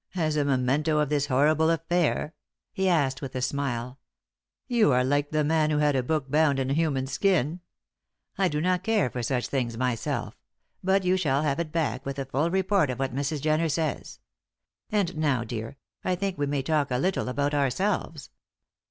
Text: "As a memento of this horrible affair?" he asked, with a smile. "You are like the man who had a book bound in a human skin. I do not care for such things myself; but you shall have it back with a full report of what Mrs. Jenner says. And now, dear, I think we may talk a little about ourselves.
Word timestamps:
"As 0.15 0.35
a 0.35 0.43
memento 0.43 0.97
of 0.97 1.09
this 1.09 1.27
horrible 1.27 1.69
affair?" 1.69 2.33
he 2.73 2.89
asked, 2.89 3.21
with 3.21 3.35
a 3.35 3.39
smile. 3.43 3.99
"You 4.67 4.91
are 4.91 5.03
like 5.03 5.29
the 5.29 5.43
man 5.43 5.69
who 5.69 5.77
had 5.77 5.95
a 5.95 6.01
book 6.01 6.31
bound 6.31 6.57
in 6.57 6.71
a 6.71 6.73
human 6.73 7.05
skin. 7.05 7.59
I 8.35 8.47
do 8.47 8.61
not 8.61 8.81
care 8.83 9.11
for 9.11 9.21
such 9.21 9.45
things 9.47 9.77
myself; 9.77 10.35
but 10.83 11.03
you 11.03 11.17
shall 11.17 11.43
have 11.43 11.59
it 11.59 11.71
back 11.71 12.03
with 12.03 12.17
a 12.17 12.25
full 12.25 12.49
report 12.49 12.89
of 12.89 12.97
what 12.97 13.13
Mrs. 13.13 13.41
Jenner 13.41 13.69
says. 13.69 14.17
And 14.91 15.15
now, 15.17 15.43
dear, 15.43 15.77
I 16.03 16.15
think 16.15 16.35
we 16.35 16.47
may 16.47 16.63
talk 16.63 16.89
a 16.89 16.97
little 16.97 17.29
about 17.29 17.53
ourselves. 17.53 18.31